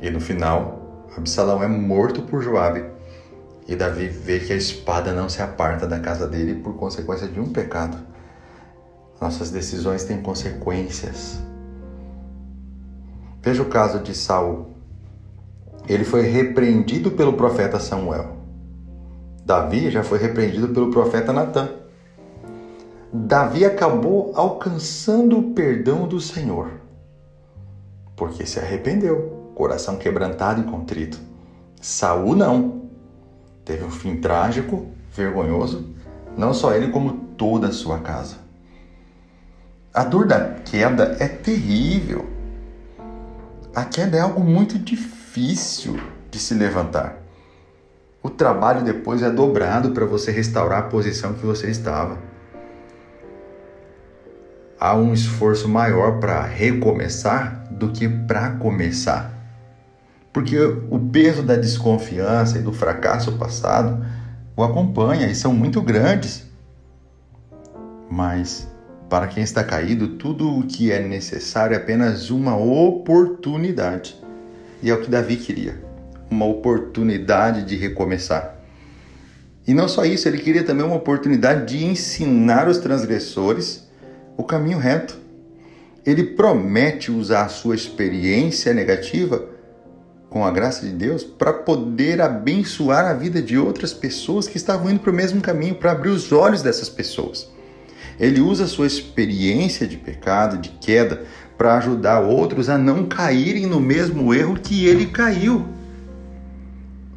E 0.01 0.11
no 0.11 0.19
final, 0.19 1.07
Absalão 1.17 1.63
é 1.63 1.67
morto 1.67 2.21
por 2.21 2.41
Joabe. 2.41 2.85
E 3.67 3.75
Davi 3.75 4.07
vê 4.07 4.39
que 4.39 4.51
a 4.51 4.55
espada 4.55 5.13
não 5.13 5.29
se 5.29 5.41
aparta 5.41 5.87
da 5.87 5.99
casa 5.99 6.27
dele 6.27 6.55
por 6.55 6.75
consequência 6.75 7.27
de 7.27 7.39
um 7.39 7.51
pecado. 7.51 7.97
Nossas 9.19 9.51
decisões 9.51 10.03
têm 10.03 10.21
consequências. 10.21 11.39
Veja 13.41 13.61
o 13.61 13.69
caso 13.69 13.99
de 13.99 14.15
Saul. 14.15 14.71
Ele 15.87 16.03
foi 16.03 16.21
repreendido 16.21 17.11
pelo 17.11 17.33
profeta 17.33 17.79
Samuel. 17.79 18.37
Davi 19.45 19.89
já 19.89 20.03
foi 20.03 20.19
repreendido 20.19 20.69
pelo 20.69 20.91
profeta 20.91 21.33
Natan. 21.33 21.69
Davi 23.13 23.65
acabou 23.65 24.31
alcançando 24.35 25.37
o 25.37 25.53
perdão 25.53 26.07
do 26.07 26.21
Senhor, 26.21 26.71
porque 28.15 28.45
se 28.45 28.57
arrependeu, 28.57 29.51
coração 29.53 29.97
quebrantado 29.97 30.61
e 30.61 30.63
contrito. 30.63 31.19
Saul 31.81 32.35
não. 32.35 32.80
Teve 33.71 33.85
um 33.85 33.89
fim 33.89 34.17
trágico, 34.17 34.91
vergonhoso, 35.15 35.95
não 36.37 36.53
só 36.53 36.73
ele 36.73 36.91
como 36.91 37.13
toda 37.37 37.67
a 37.67 37.71
sua 37.71 37.99
casa. 37.99 38.35
A 39.93 40.03
dor 40.03 40.27
da 40.27 40.55
queda 40.55 41.15
é 41.21 41.27
terrível. 41.29 42.25
A 43.73 43.85
queda 43.85 44.17
é 44.17 44.19
algo 44.19 44.41
muito 44.41 44.77
difícil 44.77 45.97
de 46.29 46.37
se 46.37 46.53
levantar. 46.53 47.19
O 48.21 48.29
trabalho 48.29 48.83
depois 48.83 49.23
é 49.23 49.29
dobrado 49.29 49.91
para 49.91 50.05
você 50.05 50.31
restaurar 50.31 50.79
a 50.79 50.89
posição 50.89 51.33
que 51.33 51.45
você 51.45 51.69
estava. 51.69 52.17
Há 54.77 54.97
um 54.97 55.13
esforço 55.13 55.69
maior 55.69 56.19
para 56.19 56.41
recomeçar 56.41 57.67
do 57.71 57.89
que 57.93 58.09
para 58.09 58.49
começar. 58.49 59.30
Porque 60.33 60.57
o 60.59 60.97
peso 60.97 61.43
da 61.43 61.55
desconfiança 61.55 62.57
e 62.57 62.61
do 62.61 62.71
fracasso 62.71 63.33
passado 63.33 64.05
o 64.55 64.63
acompanha 64.63 65.27
e 65.27 65.35
são 65.35 65.53
muito 65.53 65.81
grandes. 65.81 66.45
Mas 68.09 68.67
para 69.09 69.27
quem 69.27 69.43
está 69.43 69.63
caído, 69.63 70.09
tudo 70.09 70.49
o 70.57 70.63
que 70.63 70.91
é 70.91 70.99
necessário 70.99 71.73
é 71.73 71.77
apenas 71.77 72.29
uma 72.29 72.55
oportunidade. 72.55 74.15
E 74.81 74.89
é 74.89 74.93
o 74.93 75.01
que 75.01 75.09
Davi 75.09 75.35
queria: 75.35 75.83
uma 76.29 76.45
oportunidade 76.45 77.63
de 77.65 77.75
recomeçar. 77.75 78.57
E 79.67 79.73
não 79.73 79.87
só 79.87 80.05
isso, 80.05 80.27
ele 80.27 80.39
queria 80.39 80.63
também 80.63 80.85
uma 80.85 80.95
oportunidade 80.95 81.65
de 81.65 81.85
ensinar 81.85 82.67
os 82.67 82.77
transgressores 82.77 83.87
o 84.37 84.43
caminho 84.43 84.77
reto. 84.77 85.19
Ele 86.05 86.23
promete 86.23 87.11
usar 87.11 87.45
a 87.45 87.49
sua 87.49 87.75
experiência 87.75 88.73
negativa 88.73 89.50
com 90.31 90.45
a 90.45 90.49
graça 90.49 90.85
de 90.85 90.93
Deus 90.93 91.25
para 91.25 91.51
poder 91.51 92.21
abençoar 92.21 93.05
a 93.05 93.13
vida 93.13 93.41
de 93.41 93.57
outras 93.57 93.93
pessoas 93.93 94.47
que 94.47 94.55
estavam 94.55 94.89
indo 94.89 95.01
para 95.01 95.11
o 95.11 95.13
mesmo 95.13 95.41
caminho, 95.41 95.75
para 95.75 95.91
abrir 95.91 96.09
os 96.09 96.31
olhos 96.31 96.61
dessas 96.61 96.87
pessoas. 96.87 97.51
Ele 98.17 98.39
usa 98.39 98.63
a 98.63 98.67
sua 98.67 98.87
experiência 98.87 99.85
de 99.85 99.97
pecado, 99.97 100.57
de 100.57 100.69
queda, 100.69 101.25
para 101.57 101.75
ajudar 101.77 102.21
outros 102.21 102.69
a 102.69 102.77
não 102.77 103.07
caírem 103.07 103.67
no 103.67 103.81
mesmo 103.81 104.33
erro 104.33 104.57
que 104.57 104.85
ele 104.85 105.07
caiu. 105.07 105.67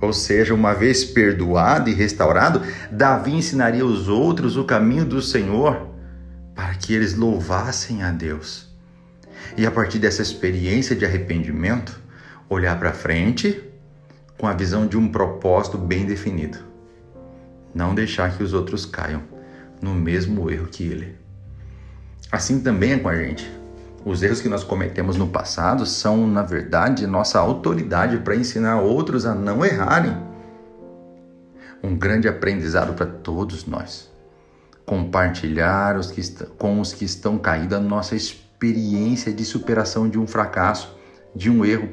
Ou 0.00 0.12
seja, 0.12 0.52
uma 0.52 0.74
vez 0.74 1.04
perdoado 1.04 1.88
e 1.88 1.94
restaurado, 1.94 2.62
Davi 2.90 3.30
ensinaria 3.30 3.86
os 3.86 4.08
outros 4.08 4.56
o 4.56 4.64
caminho 4.64 5.04
do 5.04 5.22
Senhor 5.22 5.88
para 6.52 6.74
que 6.74 6.92
eles 6.92 7.14
louvassem 7.14 8.02
a 8.02 8.10
Deus. 8.10 8.68
E 9.56 9.64
a 9.64 9.70
partir 9.70 10.00
dessa 10.00 10.20
experiência 10.20 10.96
de 10.96 11.04
arrependimento, 11.04 12.02
olhar 12.48 12.78
para 12.78 12.92
frente 12.92 13.62
com 14.38 14.46
a 14.46 14.52
visão 14.52 14.86
de 14.86 14.96
um 14.96 15.08
propósito 15.08 15.78
bem 15.78 16.04
definido. 16.04 16.58
Não 17.74 17.94
deixar 17.94 18.36
que 18.36 18.42
os 18.42 18.52
outros 18.52 18.84
caiam 18.86 19.22
no 19.80 19.94
mesmo 19.94 20.50
erro 20.50 20.66
que 20.66 20.84
ele. 20.84 21.16
Assim 22.30 22.60
também 22.60 22.92
é 22.92 22.98
com 22.98 23.08
a 23.08 23.16
gente. 23.16 23.50
Os 24.04 24.22
erros 24.22 24.40
que 24.40 24.48
nós 24.48 24.62
cometemos 24.62 25.16
no 25.16 25.28
passado 25.28 25.86
são, 25.86 26.26
na 26.26 26.42
verdade, 26.42 27.06
nossa 27.06 27.38
autoridade 27.38 28.18
para 28.18 28.36
ensinar 28.36 28.80
outros 28.80 29.24
a 29.24 29.34
não 29.34 29.64
errarem. 29.64 30.16
Um 31.82 31.96
grande 31.96 32.28
aprendizado 32.28 32.94
para 32.94 33.06
todos 33.06 33.66
nós. 33.66 34.10
Compartilhar 34.84 35.96
os 35.96 36.10
que 36.10 36.20
com 36.58 36.80
os 36.80 36.92
que 36.92 37.04
estão 37.04 37.38
caídos 37.38 37.78
a 37.78 37.80
nossa 37.80 38.14
experiência 38.14 39.32
de 39.32 39.44
superação 39.44 40.08
de 40.08 40.18
um 40.18 40.26
fracasso, 40.26 40.94
de 41.34 41.48
um 41.48 41.64
erro, 41.64 41.88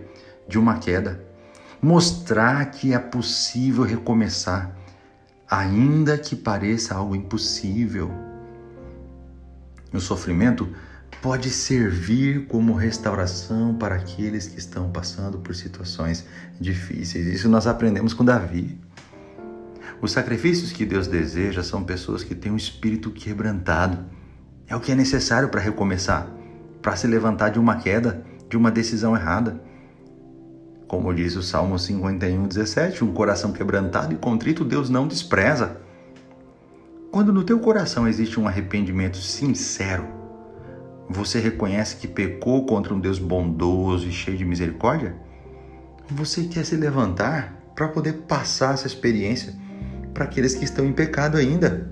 de 0.51 0.59
uma 0.59 0.77
queda. 0.77 1.23
Mostrar 1.81 2.65
que 2.65 2.93
é 2.93 2.99
possível 2.99 3.83
recomeçar 3.83 4.75
ainda 5.49 6.17
que 6.17 6.35
pareça 6.35 6.93
algo 6.95 7.15
impossível. 7.15 8.11
O 9.91 9.99
sofrimento 9.99 10.69
pode 11.21 11.49
servir 11.49 12.47
como 12.47 12.73
restauração 12.73 13.75
para 13.75 13.95
aqueles 13.95 14.47
que 14.47 14.59
estão 14.59 14.89
passando 14.89 15.39
por 15.39 15.53
situações 15.53 16.25
difíceis. 16.59 17.27
Isso 17.27 17.49
nós 17.49 17.67
aprendemos 17.67 18.13
com 18.13 18.23
Davi. 18.23 18.79
Os 20.01 20.13
sacrifícios 20.13 20.71
que 20.71 20.85
Deus 20.85 21.07
deseja 21.07 21.61
são 21.61 21.83
pessoas 21.83 22.23
que 22.23 22.33
têm 22.33 22.51
um 22.51 22.57
espírito 22.57 23.11
quebrantado. 23.11 24.05
É 24.67 24.75
o 24.75 24.79
que 24.79 24.91
é 24.91 24.95
necessário 24.95 25.49
para 25.49 25.59
recomeçar, 25.59 26.27
para 26.81 26.95
se 26.95 27.07
levantar 27.07 27.49
de 27.49 27.59
uma 27.59 27.75
queda, 27.75 28.25
de 28.49 28.55
uma 28.55 28.71
decisão 28.71 29.15
errada. 29.15 29.61
Como 30.91 31.13
diz 31.13 31.37
o 31.37 31.41
Salmo 31.41 31.79
51, 31.79 32.49
17, 32.49 33.05
um 33.05 33.13
coração 33.13 33.53
quebrantado 33.53 34.13
e 34.13 34.17
contrito 34.17 34.65
Deus 34.65 34.89
não 34.89 35.07
despreza. 35.07 35.77
Quando 37.09 37.31
no 37.31 37.45
teu 37.45 37.61
coração 37.61 38.05
existe 38.05 38.37
um 38.37 38.45
arrependimento 38.45 39.15
sincero, 39.15 40.05
você 41.07 41.39
reconhece 41.39 41.95
que 41.95 42.09
pecou 42.09 42.65
contra 42.65 42.93
um 42.93 42.99
Deus 42.99 43.19
bondoso 43.19 44.05
e 44.05 44.11
cheio 44.11 44.37
de 44.37 44.43
misericórdia, 44.43 45.15
você 46.09 46.43
quer 46.43 46.65
se 46.65 46.75
levantar 46.75 47.71
para 47.73 47.87
poder 47.87 48.23
passar 48.27 48.73
essa 48.73 48.85
experiência 48.85 49.55
para 50.13 50.25
aqueles 50.25 50.55
que 50.55 50.65
estão 50.65 50.83
em 50.83 50.91
pecado 50.91 51.37
ainda. 51.37 51.89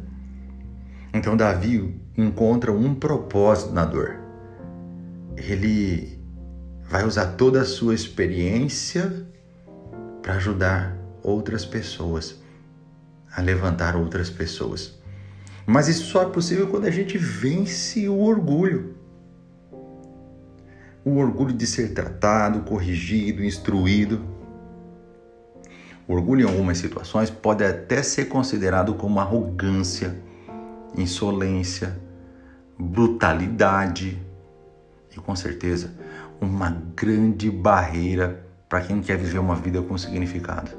Então 1.13 1.37
Davi 1.37 1.97
encontra 2.17 2.73
um 2.73 2.93
propósito 2.93 3.71
na 3.71 3.85
dor. 3.85 4.19
Ele 5.37 6.18
vai 6.89 7.05
usar 7.05 7.33
toda 7.33 7.61
a 7.61 7.65
sua 7.65 7.93
experiência 7.93 9.27
para 10.23 10.33
ajudar 10.33 10.97
outras 11.21 11.63
pessoas, 11.63 12.41
a 13.31 13.41
levantar 13.41 13.95
outras 13.95 14.31
pessoas. 14.31 14.97
Mas 15.67 15.87
isso 15.87 16.05
só 16.05 16.23
é 16.23 16.25
possível 16.25 16.65
quando 16.65 16.85
a 16.85 16.91
gente 16.91 17.15
vence 17.15 18.09
o 18.09 18.19
orgulho. 18.19 18.95
O 21.05 21.17
orgulho 21.17 21.53
de 21.53 21.67
ser 21.67 21.93
tratado, 21.93 22.61
corrigido, 22.61 23.43
instruído. 23.43 24.25
O 26.07 26.13
orgulho, 26.13 26.47
em 26.47 26.49
algumas 26.49 26.79
situações, 26.79 27.29
pode 27.29 27.63
até 27.63 28.01
ser 28.01 28.25
considerado 28.25 28.95
como 28.95 29.19
arrogância, 29.19 30.19
insolência, 30.97 31.95
brutalidade. 32.79 34.19
E 35.15 35.19
com 35.19 35.35
certeza, 35.35 35.91
uma 36.41 36.75
grande 36.95 37.49
barreira 37.49 38.45
para 38.67 38.81
quem 38.81 39.01
quer 39.01 39.17
viver 39.17 39.39
uma 39.39 39.55
vida 39.55 39.81
com 39.81 39.97
significado. 39.97 40.71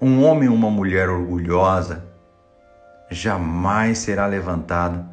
Um 0.00 0.24
homem 0.24 0.48
ou 0.48 0.54
uma 0.54 0.70
mulher 0.70 1.08
orgulhosa 1.08 2.04
jamais 3.10 3.98
será 3.98 4.26
levantado 4.26 5.06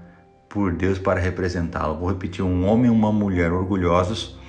por 0.47 0.71
Deus 0.71 0.97
para 0.97 1.19
representá-lo. 1.19 1.99
Vou 1.99 2.09
repetir: 2.09 2.43
um 2.43 2.65
homem 2.65 2.87
e 2.87 2.89
uma 2.89 3.11
mulher 3.11 3.51
orgulhosos 3.51 4.39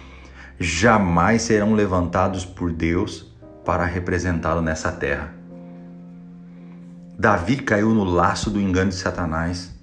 jamais 0.59 1.43
serão 1.43 1.75
levantados 1.75 2.45
por 2.45 2.73
Deus 2.73 3.31
para 3.65 3.85
representá-lo 3.85 4.63
nessa 4.63 4.91
terra. 4.93 5.35
Davi 7.19 7.57
caiu 7.57 7.91
no 7.91 8.05
laço 8.05 8.51
do 8.51 8.61
engano 8.61 8.89
de 8.89 8.97
Satanás 8.97 9.79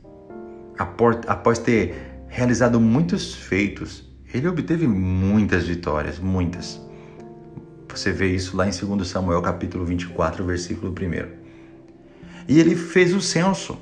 após 1.28 1.60
ter 1.60 2.26
realizado 2.28 2.80
muitos 2.80 3.36
feitos 3.36 4.07
ele 4.34 4.48
obteve 4.48 4.88
muitas 4.88 5.66
vitórias, 5.66 6.20
muitas. 6.20 6.82
Você 7.90 8.12
vê 8.12 8.28
isso 8.28 8.56
lá 8.56 8.68
em 8.68 8.72
2 8.72 9.08
Samuel 9.08 9.42
capítulo 9.42 9.86
24, 9.86 10.44
versículo 10.44 10.92
1. 10.92 11.48
E 12.48 12.60
ele 12.60 12.76
fez 12.76 13.14
o 13.14 13.22
censo. 13.22 13.78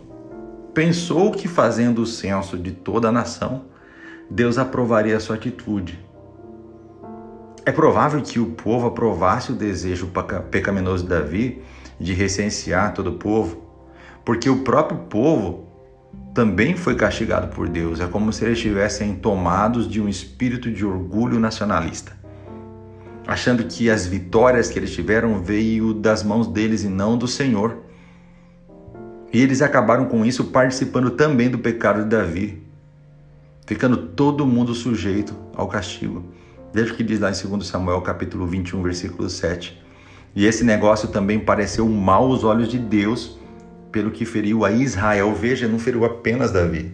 Pensou 0.73 1.31
que 1.31 1.47
fazendo 1.47 2.01
o 2.01 2.05
censo 2.05 2.57
de 2.57 2.71
toda 2.71 3.09
a 3.09 3.11
nação, 3.11 3.65
Deus 4.29 4.57
aprovaria 4.57 5.17
a 5.17 5.19
sua 5.19 5.35
atitude. 5.35 5.99
É 7.65 7.71
provável 7.71 8.21
que 8.21 8.39
o 8.39 8.51
povo 8.51 8.87
aprovasse 8.87 9.51
o 9.51 9.55
desejo 9.55 10.11
pecaminoso 10.51 11.03
de 11.03 11.09
Davi 11.09 11.63
de 11.99 12.13
recensear 12.13 12.93
todo 12.93 13.07
o 13.07 13.17
povo, 13.17 13.63
porque 14.23 14.49
o 14.49 14.63
próprio 14.63 14.99
povo 15.09 15.67
também 16.33 16.75
foi 16.75 16.95
castigado 16.95 17.47
por 17.47 17.69
Deus. 17.69 17.99
É 17.99 18.07
como 18.07 18.33
se 18.33 18.43
eles 18.43 18.57
estivessem 18.57 19.15
tomados 19.15 19.89
de 19.89 20.01
um 20.01 20.09
espírito 20.09 20.69
de 20.69 20.85
orgulho 20.85 21.39
nacionalista, 21.39 22.11
achando 23.25 23.63
que 23.63 23.89
as 23.89 24.05
vitórias 24.05 24.69
que 24.69 24.77
eles 24.77 24.93
tiveram 24.93 25.41
veio 25.41 25.93
das 25.93 26.23
mãos 26.23 26.47
deles 26.47 26.83
e 26.83 26.89
não 26.89 27.17
do 27.17 27.27
Senhor. 27.27 27.77
E 29.31 29.41
eles 29.41 29.61
acabaram 29.61 30.05
com 30.05 30.25
isso 30.25 30.45
participando 30.45 31.11
também 31.11 31.49
do 31.49 31.59
pecado 31.59 32.03
de 32.03 32.09
Davi, 32.09 32.63
ficando 33.65 33.97
todo 33.97 34.45
mundo 34.45 34.73
sujeito 34.73 35.33
ao 35.55 35.67
castigo. 35.67 36.23
Veja 36.73 36.91
o 36.91 36.95
que 36.97 37.03
diz 37.03 37.21
lá 37.21 37.31
em 37.31 37.47
2 37.47 37.65
Samuel 37.65 38.01
capítulo 38.01 38.45
21, 38.45 38.81
versículo 38.83 39.29
7. 39.29 39.81
E 40.35 40.45
esse 40.45 40.65
negócio 40.65 41.07
também 41.07 41.39
pareceu 41.39 41.87
mal 41.87 42.25
aos 42.25 42.43
olhos 42.43 42.67
de 42.67 42.77
Deus, 42.77 43.39
pelo 43.95 44.11
que 44.11 44.25
feriu 44.25 44.65
a 44.65 44.71
Israel. 44.71 45.33
Veja, 45.33 45.69
não 45.69 45.79
feriu 45.79 46.03
apenas 46.03 46.51
Davi, 46.51 46.91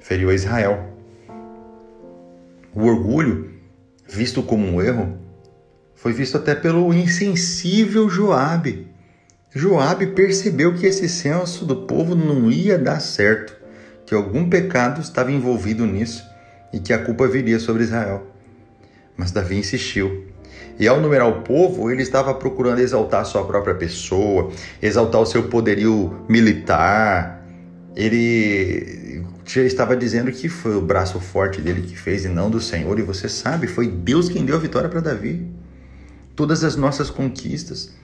feriu 0.00 0.30
a 0.30 0.34
Israel. 0.34 0.88
O 2.72 2.84
orgulho, 2.84 3.50
visto 4.08 4.40
como 4.40 4.64
um 4.64 4.80
erro, 4.80 5.18
foi 5.96 6.12
visto 6.12 6.36
até 6.36 6.54
pelo 6.54 6.94
insensível 6.94 8.08
Joabe. 8.08 8.86
Joabe 9.50 10.06
percebeu 10.06 10.76
que 10.76 10.86
esse 10.86 11.08
censo 11.08 11.64
do 11.64 11.74
povo 11.74 12.14
não 12.14 12.52
ia 12.52 12.78
dar 12.78 13.00
certo, 13.00 13.56
que 14.06 14.14
algum 14.14 14.48
pecado 14.48 15.00
estava 15.00 15.32
envolvido 15.32 15.84
nisso 15.84 16.24
e 16.72 16.78
que 16.78 16.92
a 16.92 17.04
culpa 17.04 17.26
viria 17.26 17.58
sobre 17.58 17.82
Israel. 17.82 18.28
Mas 19.16 19.32
Davi 19.32 19.56
insistiu. 19.56 20.33
E 20.78 20.88
ao 20.88 21.00
numerar 21.00 21.28
o 21.28 21.42
povo, 21.42 21.90
ele 21.90 22.02
estava 22.02 22.34
procurando 22.34 22.80
exaltar 22.80 23.24
sua 23.24 23.44
própria 23.44 23.74
pessoa, 23.74 24.50
exaltar 24.82 25.20
o 25.20 25.26
seu 25.26 25.44
poderio 25.44 26.24
militar. 26.28 27.46
Ele 27.94 29.24
já 29.44 29.62
estava 29.62 29.96
dizendo 29.96 30.32
que 30.32 30.48
foi 30.48 30.74
o 30.74 30.80
braço 30.80 31.20
forte 31.20 31.60
dele 31.60 31.82
que 31.82 31.96
fez 31.96 32.24
e 32.24 32.28
não 32.28 32.50
do 32.50 32.60
Senhor. 32.60 32.98
E 32.98 33.02
você 33.02 33.28
sabe, 33.28 33.66
foi 33.66 33.88
Deus 33.88 34.28
quem 34.28 34.44
deu 34.44 34.56
a 34.56 34.58
vitória 34.58 34.88
para 34.88 35.00
Davi. 35.00 35.48
Todas 36.34 36.64
as 36.64 36.74
nossas 36.74 37.08
conquistas, 37.08 37.94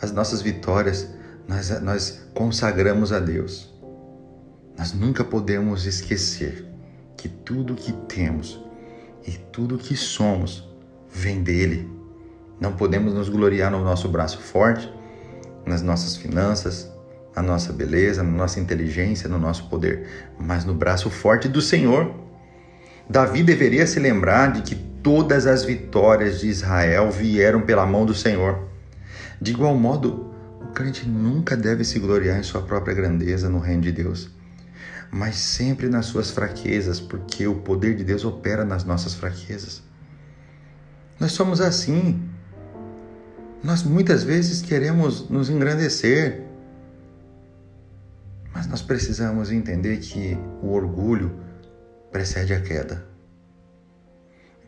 as 0.00 0.10
nossas 0.10 0.40
vitórias, 0.40 1.08
nós, 1.46 1.68
nós 1.82 2.22
consagramos 2.32 3.12
a 3.12 3.20
Deus. 3.20 3.74
Nós 4.78 4.94
nunca 4.94 5.22
podemos 5.22 5.84
esquecer 5.84 6.64
que 7.18 7.28
tudo 7.28 7.74
que 7.74 7.92
temos 8.08 8.60
e 9.26 9.32
tudo 9.32 9.76
que 9.76 9.94
somos 9.94 10.66
vem 11.10 11.42
dele. 11.42 11.88
Não 12.60 12.72
podemos 12.72 13.12
nos 13.12 13.28
gloriar 13.28 13.70
no 13.70 13.82
nosso 13.82 14.08
braço 14.08 14.38
forte, 14.38 14.92
nas 15.66 15.82
nossas 15.82 16.16
finanças, 16.16 16.90
na 17.34 17.42
nossa 17.42 17.72
beleza, 17.72 18.22
na 18.22 18.30
nossa 18.30 18.60
inteligência, 18.60 19.28
no 19.28 19.38
nosso 19.38 19.68
poder, 19.68 20.06
mas 20.38 20.64
no 20.64 20.74
braço 20.74 21.10
forte 21.10 21.48
do 21.48 21.60
Senhor. 21.60 22.14
Davi 23.08 23.42
deveria 23.42 23.86
se 23.86 23.98
lembrar 23.98 24.52
de 24.52 24.62
que 24.62 24.74
todas 24.74 25.46
as 25.46 25.64
vitórias 25.64 26.40
de 26.40 26.48
Israel 26.48 27.10
vieram 27.10 27.62
pela 27.62 27.84
mão 27.84 28.06
do 28.06 28.14
Senhor. 28.14 28.68
De 29.40 29.50
igual 29.50 29.76
modo, 29.76 30.32
o 30.60 30.66
crente 30.68 31.08
nunca 31.08 31.56
deve 31.56 31.84
se 31.84 31.98
gloriar 31.98 32.38
em 32.38 32.42
sua 32.42 32.62
própria 32.62 32.94
grandeza 32.94 33.48
no 33.48 33.58
reino 33.58 33.82
de 33.82 33.92
Deus 33.92 34.30
mas 35.14 35.36
sempre 35.36 35.88
nas 35.88 36.06
suas 36.06 36.32
fraquezas, 36.32 36.98
porque 36.98 37.46
o 37.46 37.54
poder 37.60 37.94
de 37.94 38.02
Deus 38.02 38.24
opera 38.24 38.64
nas 38.64 38.82
nossas 38.82 39.14
fraquezas. 39.14 39.80
Nós 41.20 41.30
somos 41.30 41.60
assim. 41.60 42.20
Nós 43.64 43.82
muitas 43.82 44.22
vezes 44.22 44.60
queremos 44.60 45.30
nos 45.30 45.48
engrandecer, 45.48 46.42
mas 48.52 48.66
nós 48.66 48.82
precisamos 48.82 49.50
entender 49.50 49.96
que 50.00 50.36
o 50.62 50.72
orgulho 50.72 51.34
precede 52.12 52.52
a 52.52 52.60
queda. 52.60 53.06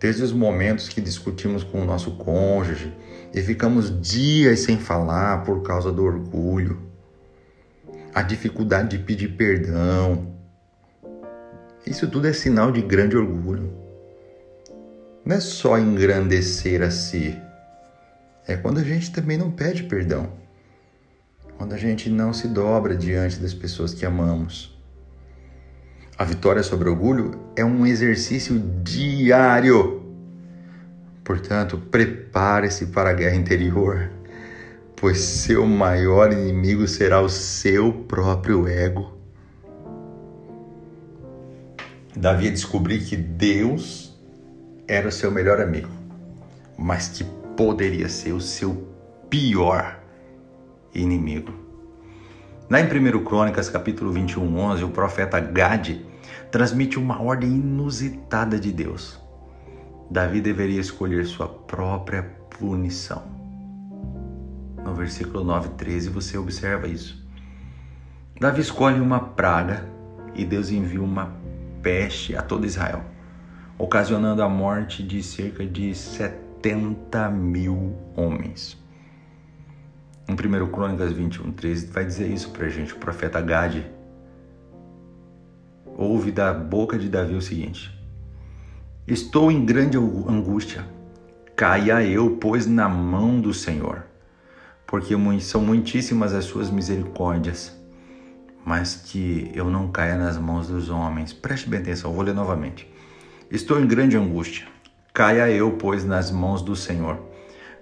Desde 0.01 0.23
os 0.23 0.33
momentos 0.33 0.89
que 0.89 1.03
discutimos 1.03 1.63
com 1.63 1.83
o 1.83 1.85
nosso 1.85 2.13
cônjuge 2.13 2.91
e 3.35 3.43
ficamos 3.43 4.01
dias 4.01 4.61
sem 4.61 4.79
falar 4.79 5.45
por 5.45 5.63
causa 5.63 5.93
do 5.93 6.03
orgulho, 6.03 6.81
a 8.15 8.23
dificuldade 8.23 8.97
de 8.97 9.05
pedir 9.05 9.37
perdão, 9.37 10.35
isso 11.87 12.09
tudo 12.09 12.29
é 12.29 12.33
sinal 12.33 12.73
de 12.73 12.81
grande 12.81 13.15
orgulho. 13.15 13.71
Não 15.23 15.37
é 15.37 15.41
só 15.41 15.79
engrandecer 15.79 16.81
a 16.81 16.91
si, 16.91 17.39
é 18.47 18.57
quando 18.57 18.79
a 18.79 18.85
gente 18.85 19.11
também 19.11 19.37
não 19.37 19.51
pede 19.51 19.83
perdão, 19.83 20.33
quando 21.59 21.73
a 21.73 21.77
gente 21.77 22.09
não 22.09 22.33
se 22.33 22.47
dobra 22.49 22.95
diante 22.95 23.41
das 23.41 23.53
pessoas 23.53 23.93
que 23.93 24.07
amamos. 24.07 24.77
A 26.19 26.25
vitória 26.25 26.63
sobre 26.63 26.89
orgulho 26.89 27.39
é 27.57 27.65
um 27.65 27.87
exercício 27.87 28.59
diário. 28.83 30.03
Portanto, 31.23 31.77
prepare-se 31.77 32.87
para 32.87 33.11
a 33.11 33.13
guerra 33.13 33.37
interior, 33.37 34.11
pois 34.95 35.19
seu 35.19 35.67
maior 35.67 36.33
inimigo 36.33 36.87
será 36.87 37.21
o 37.21 37.29
seu 37.29 37.93
próprio 37.93 38.67
ego. 38.69 39.15
Davi 42.17 42.51
descobriu 42.51 42.99
que 43.05 43.17
Deus 43.17 44.17
era 44.89 45.11
seu 45.11 45.31
melhor 45.31 45.61
amigo, 45.61 45.91
mas 46.79 47.09
que 47.09 47.27
poderia 47.57 48.09
ser 48.09 48.33
o 48.33 48.41
seu 48.41 48.87
pior 49.31 49.99
inimigo. 50.95 51.53
Lá 52.71 52.81
em 52.81 52.85
1 52.85 53.25
Crônicas, 53.25 53.69
capítulo 53.71 54.13
21, 54.13 54.59
11, 54.59 54.85
o 54.85 54.91
profeta 54.91 55.41
Gade 55.41 56.05
transmite 56.51 56.99
uma 56.99 57.23
ordem 57.23 57.51
inusitada 57.51 58.59
de 58.59 58.73
Deus. 58.73 59.21
Davi 60.11 60.41
deveria 60.41 60.81
escolher 60.81 61.25
sua 61.25 61.49
própria 61.49 62.23
punição. 62.59 63.23
No 64.85 64.95
versículo 64.95 65.43
9, 65.43 65.71
13, 65.71 66.11
você 66.11 66.39
observa 66.39 66.87
isso. 66.87 67.25
Davi 68.39 68.61
escolhe 68.61 69.01
uma 69.01 69.19
praga 69.21 69.89
e 70.35 70.45
Deus 70.45 70.71
envia 70.71 71.03
uma 71.03 71.35
peste 71.83 72.37
a 72.37 72.43
todo 72.43 72.67
Israel, 72.67 73.03
ocasionando 73.79 74.43
a 74.43 74.49
morte 74.49 75.03
de 75.03 75.23
cerca 75.23 75.65
de 75.65 75.95
70 75.95 76.46
mil 77.31 77.97
homens. 78.17 78.77
Em 80.29 80.33
1 80.33 80.71
Crônicas 80.71 81.13
21, 81.13 81.53
13, 81.53 81.87
vai 81.87 82.05
dizer 82.05 82.29
isso 82.29 82.51
para 82.51 82.67
a 82.67 82.69
gente. 82.69 82.95
O 82.95 82.99
profeta 82.99 83.41
Gade 83.41 83.87
ouve 85.85 86.33
da 86.33 86.53
boca 86.53 86.99
de 86.99 87.09
Davi 87.09 87.35
o 87.35 87.43
seguinte: 87.43 87.97
Estou 89.07 89.53
em 89.53 89.65
grande 89.65 89.97
angústia, 89.97 90.85
caia 91.55 92.03
eu, 92.03 92.37
pois, 92.37 92.67
na 92.67 92.89
mão 92.89 93.41
do 93.41 93.55
Senhor, 93.55 94.05
porque 94.87 95.15
são 95.41 95.61
muitíssimas 95.61 96.35
as 96.35 96.45
suas 96.45 96.71
misericórdias 96.71 97.77
mas 98.67 98.97
que 98.97 99.49
eu 99.55 99.71
não 99.71 99.93
caia 99.93 100.17
nas 100.17 100.37
mãos 100.37 100.67
dos 100.67 100.91
homens. 100.91 101.33
Preste 101.33 101.69
bem 101.69 101.79
atenção, 101.79 102.13
vou 102.13 102.25
ler 102.25 102.35
novamente. 102.35 102.93
Estou 103.49 103.81
em 103.81 103.87
grande 103.87 104.17
angústia. 104.17 104.67
Caia 105.17 105.51
eu, 105.51 105.71
pois, 105.71 106.05
nas 106.05 106.31
mãos 106.31 106.61
do 106.61 106.77
Senhor, 106.77 107.19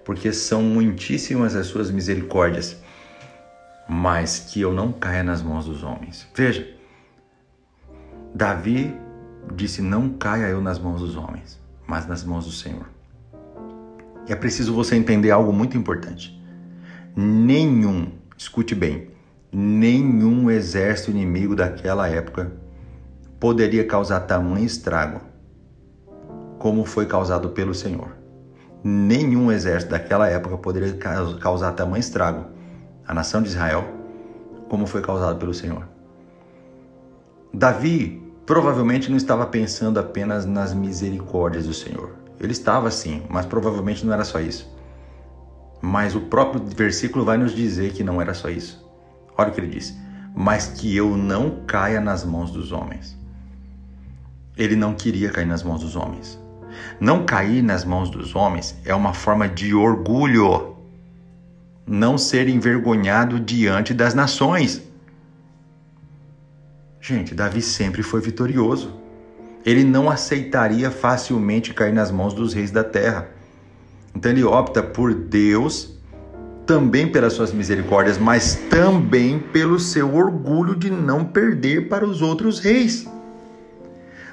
porque 0.04 0.32
são 0.32 0.62
muitíssimas 0.62 1.56
as 1.56 1.66
suas 1.66 1.90
misericórdias, 1.90 2.76
mas 3.88 4.38
que 4.38 4.60
eu 4.60 4.72
não 4.72 4.92
caia 4.92 5.24
nas 5.24 5.42
mãos 5.42 5.66
dos 5.66 5.82
homens. 5.82 6.28
Veja, 6.32 6.64
Davi 8.32 8.96
disse: 9.52 9.82
Não 9.82 10.10
caia 10.10 10.46
eu 10.46 10.60
nas 10.60 10.78
mãos 10.78 11.00
dos 11.00 11.16
homens, 11.16 11.60
mas 11.88 12.06
nas 12.06 12.22
mãos 12.22 12.44
do 12.44 12.52
Senhor. 12.52 12.88
E 14.28 14.32
é 14.32 14.36
preciso 14.36 14.72
você 14.72 14.94
entender 14.94 15.32
algo 15.32 15.52
muito 15.52 15.76
importante. 15.76 16.40
Nenhum, 17.16 18.12
escute 18.38 18.76
bem, 18.76 19.08
nenhum 19.50 20.48
exército 20.48 21.10
inimigo 21.10 21.56
daquela 21.56 22.08
época 22.08 22.52
poderia 23.40 23.84
causar 23.84 24.20
tamanho 24.20 24.64
estrago 24.64 25.33
como 26.64 26.86
foi 26.86 27.04
causado 27.04 27.50
pelo 27.50 27.74
Senhor. 27.74 28.16
Nenhum 28.82 29.52
exército 29.52 29.90
daquela 29.90 30.30
época 30.30 30.56
poderia 30.56 30.94
causar 31.38 31.72
tamanho 31.72 32.00
estrago 32.00 32.46
à 33.06 33.12
nação 33.12 33.42
de 33.42 33.50
Israel 33.50 33.84
como 34.70 34.86
foi 34.86 35.02
causado 35.02 35.38
pelo 35.38 35.52
Senhor. 35.52 35.86
Davi 37.52 38.22
provavelmente 38.46 39.10
não 39.10 39.16
estava 39.18 39.44
pensando 39.44 40.00
apenas 40.00 40.46
nas 40.46 40.72
misericórdias 40.72 41.66
do 41.66 41.74
Senhor. 41.74 42.14
Ele 42.40 42.52
estava 42.52 42.90
sim, 42.90 43.24
mas 43.28 43.44
provavelmente 43.44 44.06
não 44.06 44.14
era 44.14 44.24
só 44.24 44.40
isso. 44.40 44.66
Mas 45.82 46.14
o 46.14 46.20
próprio 46.22 46.64
versículo 46.64 47.26
vai 47.26 47.36
nos 47.36 47.54
dizer 47.54 47.92
que 47.92 48.02
não 48.02 48.22
era 48.22 48.32
só 48.32 48.48
isso. 48.48 48.82
Olha 49.36 49.50
o 49.50 49.52
que 49.52 49.60
ele 49.60 49.68
diz: 49.68 49.94
Mas 50.34 50.68
que 50.68 50.96
eu 50.96 51.14
não 51.14 51.62
caia 51.66 52.00
nas 52.00 52.24
mãos 52.24 52.50
dos 52.50 52.72
homens. 52.72 53.14
Ele 54.56 54.74
não 54.74 54.94
queria 54.94 55.30
cair 55.30 55.46
nas 55.46 55.62
mãos 55.62 55.82
dos 55.82 55.94
homens. 55.94 56.42
Não 57.00 57.24
cair 57.24 57.62
nas 57.62 57.84
mãos 57.84 58.10
dos 58.10 58.34
homens 58.34 58.76
é 58.84 58.94
uma 58.94 59.12
forma 59.12 59.48
de 59.48 59.74
orgulho. 59.74 60.76
Não 61.86 62.16
ser 62.16 62.48
envergonhado 62.48 63.38
diante 63.38 63.92
das 63.92 64.14
nações. 64.14 64.82
Gente, 67.00 67.34
Davi 67.34 67.60
sempre 67.60 68.02
foi 68.02 68.20
vitorioso. 68.20 68.94
Ele 69.64 69.84
não 69.84 70.08
aceitaria 70.08 70.90
facilmente 70.90 71.74
cair 71.74 71.92
nas 71.92 72.10
mãos 72.10 72.32
dos 72.32 72.54
reis 72.54 72.70
da 72.70 72.82
terra. 72.84 73.28
Então 74.14 74.30
ele 74.30 74.44
opta 74.44 74.82
por 74.82 75.12
Deus, 75.12 75.98
também 76.66 77.06
pelas 77.06 77.32
suas 77.32 77.52
misericórdias, 77.52 78.16
mas 78.16 78.54
também 78.70 79.38
pelo 79.38 79.78
seu 79.78 80.14
orgulho 80.14 80.74
de 80.74 80.90
não 80.90 81.24
perder 81.24 81.88
para 81.88 82.06
os 82.06 82.22
outros 82.22 82.58
reis. 82.58 83.06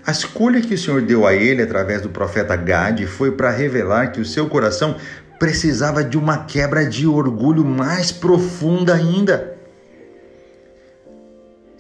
A 0.05 0.11
escolha 0.11 0.61
que 0.61 0.73
o 0.73 0.77
Senhor 0.77 1.01
deu 1.01 1.27
a 1.27 1.33
ele 1.33 1.61
através 1.61 2.01
do 2.01 2.09
profeta 2.09 2.55
Gade 2.55 3.05
foi 3.05 3.31
para 3.31 3.51
revelar 3.51 4.11
que 4.11 4.19
o 4.19 4.25
seu 4.25 4.49
coração 4.49 4.95
precisava 5.39 6.03
de 6.03 6.17
uma 6.17 6.45
quebra 6.45 6.85
de 6.85 7.05
orgulho 7.05 7.63
mais 7.63 8.11
profunda 8.11 8.95
ainda. 8.95 9.57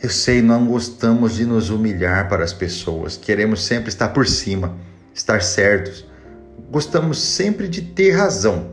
Eu 0.01 0.09
sei, 0.09 0.41
não 0.41 0.65
gostamos 0.65 1.35
de 1.35 1.45
nos 1.45 1.69
humilhar 1.69 2.27
para 2.27 2.43
as 2.43 2.53
pessoas, 2.53 3.17
queremos 3.17 3.63
sempre 3.63 3.89
estar 3.89 4.09
por 4.09 4.27
cima, 4.27 4.75
estar 5.13 5.41
certos. 5.41 6.07
Gostamos 6.71 7.21
sempre 7.21 7.67
de 7.67 7.81
ter 7.81 8.11
razão. 8.11 8.71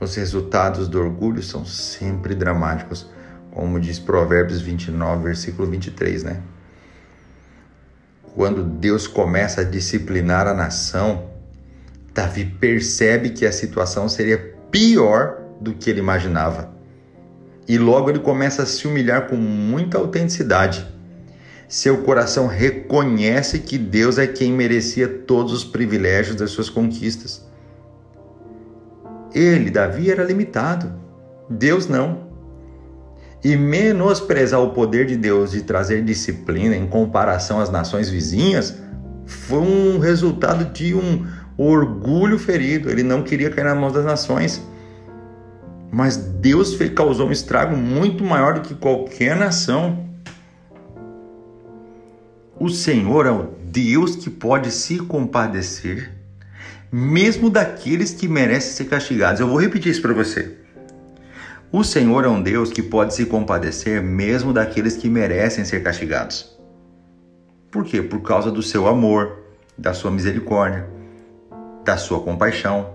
Os 0.00 0.14
resultados 0.16 0.88
do 0.88 0.98
orgulho 0.98 1.42
são 1.42 1.64
sempre 1.64 2.34
dramáticos, 2.34 3.08
como 3.52 3.78
diz 3.78 3.98
Provérbios 3.98 4.60
29, 4.60 5.24
versículo 5.24 5.70
23, 5.70 6.24
né? 6.24 6.42
Quando 8.34 8.64
Deus 8.64 9.06
começa 9.06 9.60
a 9.60 9.64
disciplinar 9.64 10.48
a 10.48 10.54
nação, 10.54 11.30
Davi 12.12 12.44
percebe 12.44 13.30
que 13.30 13.46
a 13.46 13.52
situação 13.52 14.08
seria 14.08 14.54
pior 14.70 15.40
do 15.60 15.72
que 15.72 15.88
ele 15.88 16.00
imaginava. 16.00 16.74
E 17.68 17.78
logo 17.78 18.10
ele 18.10 18.18
começa 18.18 18.62
a 18.62 18.66
se 18.66 18.86
humilhar 18.88 19.28
com 19.28 19.36
muita 19.36 19.98
autenticidade. 19.98 20.86
Seu 21.68 22.02
coração 22.02 22.46
reconhece 22.46 23.60
que 23.60 23.78
Deus 23.78 24.18
é 24.18 24.26
quem 24.26 24.52
merecia 24.52 25.08
todos 25.08 25.52
os 25.52 25.64
privilégios 25.64 26.36
das 26.36 26.50
suas 26.50 26.68
conquistas. 26.68 27.46
Ele, 29.32 29.70
Davi, 29.70 30.10
era 30.10 30.22
limitado, 30.22 30.92
Deus 31.48 31.86
não. 31.88 32.23
E 33.44 33.56
menosprezar 33.56 34.58
o 34.58 34.70
poder 34.70 35.04
de 35.04 35.16
Deus 35.16 35.50
de 35.50 35.60
trazer 35.60 36.02
disciplina 36.02 36.74
em 36.74 36.86
comparação 36.86 37.60
às 37.60 37.68
nações 37.70 38.08
vizinhas 38.08 38.74
foi 39.26 39.58
um 39.58 39.98
resultado 39.98 40.72
de 40.72 40.94
um 40.94 41.26
orgulho 41.58 42.38
ferido. 42.38 42.90
Ele 42.90 43.02
não 43.02 43.22
queria 43.22 43.50
cair 43.50 43.64
nas 43.64 43.76
mãos 43.76 43.92
das 43.92 44.04
nações. 44.04 44.62
Mas 45.92 46.16
Deus 46.16 46.74
causou 46.94 47.28
um 47.28 47.32
estrago 47.32 47.76
muito 47.76 48.24
maior 48.24 48.54
do 48.54 48.62
que 48.62 48.74
qualquer 48.74 49.36
nação. 49.36 50.08
O 52.58 52.70
Senhor 52.70 53.26
é 53.26 53.30
o 53.30 53.50
Deus 53.64 54.16
que 54.16 54.30
pode 54.30 54.70
se 54.70 54.98
compadecer, 54.98 56.12
mesmo 56.90 57.50
daqueles 57.50 58.12
que 58.12 58.26
merecem 58.26 58.72
ser 58.72 58.84
castigados. 58.86 59.40
Eu 59.40 59.48
vou 59.48 59.60
repetir 59.60 59.92
isso 59.92 60.00
para 60.00 60.14
você. 60.14 60.63
O 61.76 61.82
Senhor 61.82 62.24
é 62.24 62.28
um 62.28 62.40
Deus 62.40 62.70
que 62.70 62.80
pode 62.80 63.14
se 63.14 63.26
compadecer, 63.26 64.00
mesmo 64.00 64.52
daqueles 64.52 64.96
que 64.96 65.08
merecem 65.08 65.64
ser 65.64 65.82
castigados. 65.82 66.56
Por 67.68 67.84
quê? 67.84 68.00
Por 68.00 68.22
causa 68.22 68.48
do 68.48 68.62
seu 68.62 68.86
amor, 68.86 69.40
da 69.76 69.92
sua 69.92 70.08
misericórdia, 70.08 70.88
da 71.84 71.96
sua 71.96 72.20
compaixão. 72.20 72.94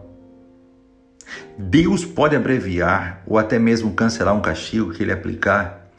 Deus 1.58 2.06
pode 2.06 2.38
abreviar 2.38 3.22
ou 3.28 3.38
até 3.38 3.60
mesmo 3.60 3.92
cancelar 3.92 4.34
um 4.34 4.40
castigo 4.42 4.94
que 4.94 5.04
ele 5.04 5.12
aplicar 5.12 5.92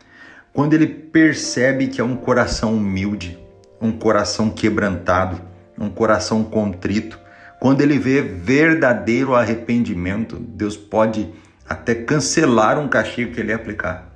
quando 0.51 0.73
ele 0.73 0.87
percebe 0.87 1.89
que 1.89 2.01
é 2.01 2.05
um 2.05 2.17
coração 2.17 2.73
humilde, 2.73 3.39
um 3.79 3.93
coração 3.93 4.49
quebrantado, 4.49 5.39
um 5.79 5.91
coração 5.91 6.43
contrito. 6.43 7.19
Quando 7.61 7.83
ele 7.83 7.99
vê 7.99 8.23
verdadeiro 8.23 9.35
arrependimento, 9.35 10.37
Deus 10.37 10.79
pode 10.79 11.31
até 11.71 11.95
cancelar 11.95 12.81
um 12.81 12.89
castigo 12.89 13.33
que 13.33 13.41
ele 13.41 13.53
aplicar. 13.53 14.13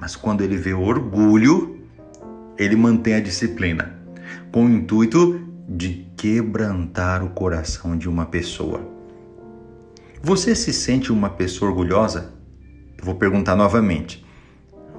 Mas 0.00 0.16
quando 0.16 0.42
ele 0.42 0.56
vê 0.56 0.74
orgulho, 0.74 1.86
ele 2.58 2.74
mantém 2.74 3.14
a 3.14 3.20
disciplina, 3.20 3.96
com 4.50 4.66
o 4.66 4.68
intuito 4.68 5.40
de 5.68 6.10
quebrantar 6.16 7.22
o 7.22 7.30
coração 7.30 7.96
de 7.96 8.08
uma 8.08 8.26
pessoa. 8.26 8.80
Você 10.20 10.52
se 10.56 10.72
sente 10.72 11.12
uma 11.12 11.30
pessoa 11.30 11.70
orgulhosa? 11.70 12.32
Eu 12.98 13.04
vou 13.04 13.14
perguntar 13.14 13.54
novamente. 13.54 14.26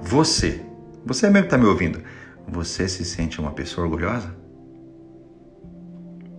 Você, 0.00 0.62
você 1.04 1.28
mesmo 1.28 1.42
que 1.42 1.54
está 1.54 1.58
me 1.58 1.66
ouvindo, 1.66 2.00
você 2.48 2.88
se 2.88 3.04
sente 3.04 3.38
uma 3.38 3.50
pessoa 3.50 3.86
orgulhosa? 3.86 4.34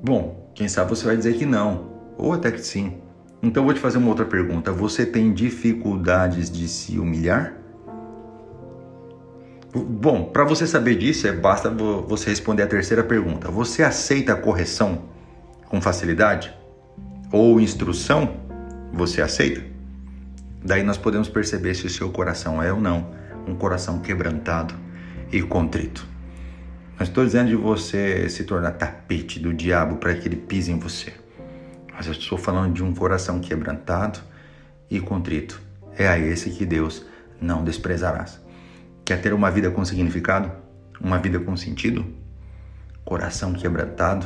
Bom, 0.04 0.52
quem 0.56 0.68
sabe 0.68 0.90
você 0.90 1.06
vai 1.06 1.16
dizer 1.16 1.36
que 1.36 1.46
não, 1.46 1.92
ou 2.18 2.34
até 2.34 2.52
que 2.52 2.66
sim. 2.66 3.00
Então 3.44 3.64
vou 3.64 3.74
te 3.74 3.80
fazer 3.80 3.98
uma 3.98 4.10
outra 4.10 4.26
pergunta. 4.26 4.72
Você 4.72 5.06
tem 5.06 5.34
dificuldades 5.34 6.50
de 6.50 6.68
se 6.68 7.00
humilhar? 7.00 7.54
Bom, 9.74 10.26
para 10.26 10.44
você 10.44 10.68
saber 10.68 10.96
disso, 10.96 11.28
é 11.28 11.32
basta 11.32 11.70
você 11.70 12.30
responder 12.30 12.64
a 12.64 12.68
terceira 12.68 13.04
pergunta. 13.04 13.50
Você 13.50 13.82
aceita 13.82 14.34
a 14.34 14.36
correção 14.36 15.04
com 15.68 15.82
facilidade? 15.82 16.54
Ou 17.32 17.60
instrução? 17.60 18.38
Você 18.94 19.22
aceita? 19.22 19.64
Daí 20.64 20.84
nós 20.84 20.98
podemos 20.98 21.30
perceber 21.30 21.74
se 21.74 21.88
o 21.88 21.90
seu 21.90 22.10
coração 22.12 22.62
é 22.62 22.72
ou 22.72 22.80
não 22.80 23.12
um 23.48 23.56
coração 23.56 24.00
quebrantado 24.00 24.76
e 25.32 25.42
contrito. 25.42 26.06
Não 27.00 27.04
estou 27.04 27.26
dizendo 27.26 27.48
de 27.48 27.56
você 27.56 28.30
se 28.30 28.44
tornar 28.44 28.72
tapete 28.72 29.40
do 29.40 29.54
diabo 29.54 29.96
para 29.96 30.14
que 30.14 30.28
ele 30.28 30.36
pise 30.36 30.72
em 30.72 30.78
você. 30.78 31.21
Mas 32.02 32.08
eu 32.08 32.14
estou 32.14 32.36
falando 32.36 32.74
de 32.74 32.84
um 32.84 32.96
coração 32.96 33.40
quebrantado 33.40 34.20
e 34.90 35.00
contrito. 35.00 35.62
É 35.96 36.08
a 36.08 36.18
esse 36.18 36.50
que 36.50 36.66
Deus 36.66 37.06
não 37.40 37.64
desprezarás. 37.64 38.42
Quer 39.06 39.22
ter 39.22 39.36
uma 39.36 39.52
vida 39.52 39.70
com 39.70 39.86
significado? 39.86 40.52
Uma 41.00 41.20
vida 41.20 41.40
com 41.40 41.56
sentido? 41.56 42.04
Coração 43.06 43.54
quebrantado 43.54 44.26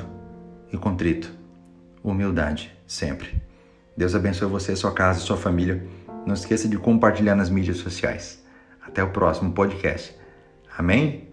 e 0.72 0.78
contrito. 0.78 1.30
Humildade 2.02 2.74
sempre. 2.88 3.44
Deus 3.98 4.16
abençoe 4.16 4.48
você, 4.48 4.74
sua 4.74 4.94
casa, 4.94 5.20
sua 5.20 5.36
família. 5.36 5.86
Não 6.26 6.34
esqueça 6.34 6.70
de 6.70 6.78
compartilhar 6.78 7.36
nas 7.36 7.50
mídias 7.50 7.76
sociais. 7.76 8.42
Até 8.88 9.04
o 9.04 9.10
próximo 9.10 9.52
podcast. 9.52 10.16
Amém? 10.78 11.25